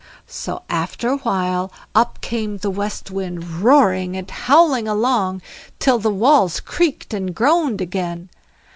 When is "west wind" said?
2.71-3.61